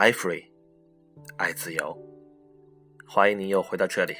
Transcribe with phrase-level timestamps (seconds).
[0.00, 0.42] 爱 free，
[1.36, 1.94] 爱自由。
[3.06, 4.14] 欢迎您又回到这里，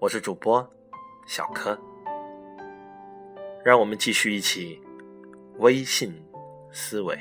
[0.00, 0.68] 我是主播
[1.24, 1.78] 小柯。
[3.64, 4.82] 让我们继续一起
[5.58, 6.12] 微信
[6.72, 7.16] 思维。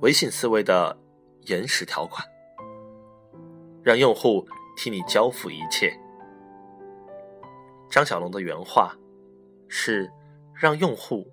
[0.00, 0.96] 微信思维的
[1.40, 2.24] 延时条款，
[3.82, 5.92] 让用户替你交付一切。
[7.94, 8.92] 张小龙的原话
[9.68, 10.10] 是
[10.52, 11.24] ：“让用户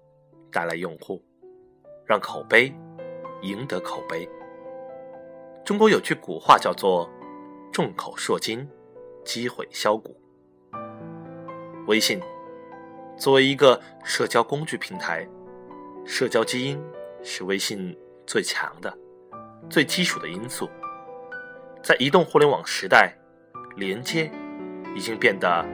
[0.52, 1.20] 带来用户，
[2.06, 2.72] 让口碑
[3.42, 4.30] 赢得口碑。”
[5.66, 7.10] 中国有句古话叫做
[7.74, 8.70] “众口铄金，
[9.26, 10.16] 积毁销骨”。
[11.90, 12.22] 微信
[13.18, 15.28] 作为一个社交工具平台，
[16.06, 16.80] 社交基因
[17.24, 17.98] 是微信。
[18.28, 18.96] 最强的、
[19.68, 20.70] 最基础的因素，
[21.84, 23.18] 在移动互联网时代，
[23.76, 24.32] 连接
[24.96, 25.66] 已经变得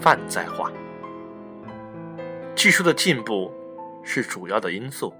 [0.00, 0.72] 泛在化。
[2.54, 3.52] 技术的进步
[4.04, 5.14] 是主要的因素，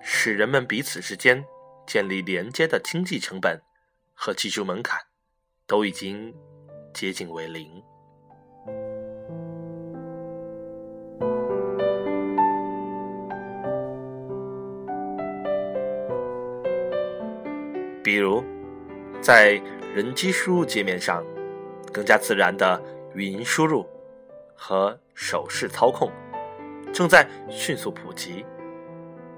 [0.00, 1.44] 使人们彼此之间
[1.86, 3.60] 建立连接的经济成本
[4.12, 4.98] 和技术门槛
[5.66, 6.34] 都已经
[6.92, 7.82] 接近为零。
[18.02, 18.42] 比如，
[19.20, 19.52] 在
[19.94, 21.24] 人机输入界面上，
[21.92, 22.82] 更加自然的
[23.14, 23.86] 语音输入
[24.54, 26.10] 和手势操控
[26.92, 28.44] 正在迅速普及，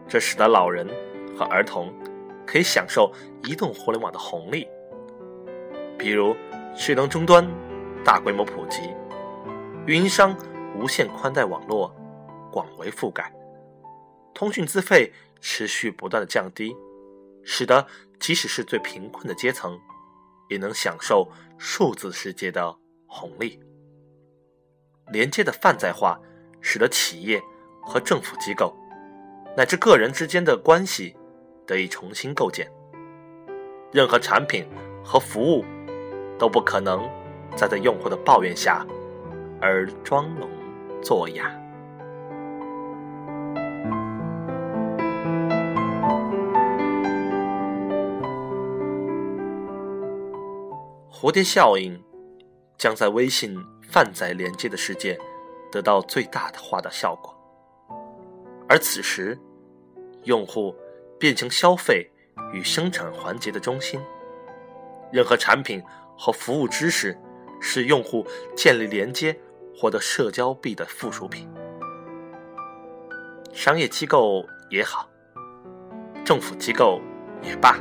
[0.09, 0.89] 这使得老人
[1.37, 1.93] 和儿童
[2.47, 3.13] 可以享受
[3.45, 4.69] 移动互联网的红利。
[5.99, 6.37] 比如，
[6.77, 7.49] 智能终端
[8.05, 8.91] 大规模普及，
[9.87, 10.37] 运营商
[10.77, 11.95] 无线宽带网络
[12.53, 13.33] 广为覆盖，
[14.35, 16.77] 通讯资费持续不断的降低。
[17.47, 17.87] 使得
[18.19, 19.79] 即使是最贫困的阶层，
[20.49, 22.75] 也能享受数字世界的
[23.15, 23.61] 红利。
[25.13, 26.19] 连接的泛在化，
[26.61, 27.41] 使得企业
[27.81, 28.75] 和政府机构
[29.57, 31.15] 乃至个人之间的关系
[31.65, 32.69] 得以重新构建。
[33.93, 34.67] 任何产品
[35.05, 35.65] 和服务
[36.37, 37.09] 都不可能
[37.55, 38.85] 再在用户的抱怨下
[39.61, 40.51] 而装聋
[41.01, 41.45] 作哑。
[51.13, 52.03] 蝴蝶效应
[52.77, 55.19] 将在微信泛在连接的世界
[55.71, 57.35] 得到最大的化的效果，
[58.69, 59.39] 而此时，
[60.25, 60.75] 用户
[61.19, 62.11] 变成消费
[62.53, 64.01] 与生产环节的中心，
[65.13, 65.83] 任何产品
[66.17, 67.17] 和服务知识
[67.61, 68.27] 是用户
[68.57, 69.39] 建立连接、
[69.77, 71.49] 获得社交币的附属品。
[73.53, 75.09] 商业机构也好，
[76.25, 77.01] 政府机构
[77.43, 77.79] 也罢。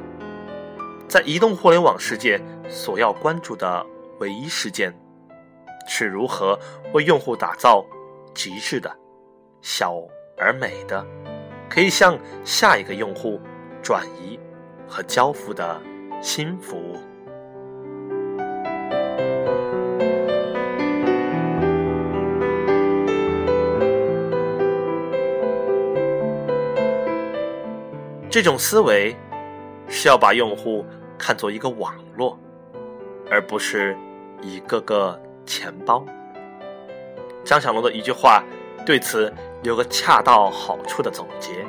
[1.07, 3.85] 在移动互联网世界，所要关注的
[4.23, 4.97] 唯一事件，
[5.85, 6.57] 是如何
[6.93, 7.85] 为用户打造
[8.33, 8.89] 极致的、
[9.61, 9.97] 小
[10.37, 11.05] 而美的、
[11.69, 13.37] 可以向下一个用户
[13.81, 14.39] 转移
[14.87, 15.77] 和交付的
[16.21, 16.95] 新服务。
[28.29, 29.13] 这种思维。
[29.89, 30.83] 是要把用户
[31.19, 32.39] 看作一个网络，
[33.29, 33.95] 而不是
[34.43, 36.05] 一个个钱包。
[37.43, 38.43] 张小龙的一句话
[38.85, 39.33] 对此
[39.63, 41.65] 有个恰到好处的总结：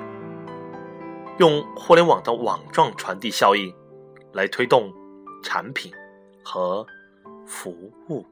[1.39, 3.75] 用互联网的网状传递效应
[4.33, 4.93] 来推动
[5.43, 5.93] 产品
[6.45, 6.87] 和
[7.47, 7.71] 服
[8.09, 8.25] 务。